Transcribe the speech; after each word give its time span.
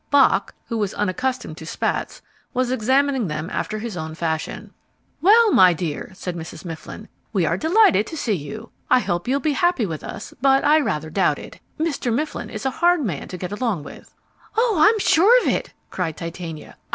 Bock, 0.09 0.55
who 0.65 0.79
was 0.79 0.95
unaccustomed 0.95 1.57
to 1.57 1.65
spats, 1.67 2.23
was 2.55 2.71
examining 2.71 3.27
them 3.27 3.51
after 3.51 3.77
his 3.77 3.95
own 3.95 4.15
fashion. 4.15 4.73
"Well, 5.21 5.51
my 5.51 5.73
dear," 5.73 6.09
said 6.15 6.35
Mrs. 6.35 6.65
Mifflin. 6.65 7.07
"We 7.33 7.45
are 7.45 7.55
delighted 7.55 8.07
to 8.07 8.17
see 8.17 8.33
you. 8.33 8.71
I 8.89 8.99
hope 8.99 9.27
you'll 9.27 9.39
be 9.39 9.53
happy 9.53 9.85
with 9.85 10.03
us, 10.03 10.33
but 10.41 10.65
I 10.65 10.79
rather 10.79 11.11
doubt 11.11 11.37
it. 11.37 11.59
Mr. 11.79 12.11
Mifflin 12.11 12.49
is 12.49 12.65
a 12.65 12.71
hard 12.81 13.05
man 13.05 13.27
to 13.27 13.37
get 13.37 13.51
along 13.51 13.83
with." 13.83 14.11
"Oh, 14.57 14.77
I'm 14.79 14.97
sure 14.97 15.39
of 15.43 15.47
it!" 15.47 15.71
cried 15.91 16.17
Titania. 16.17 16.77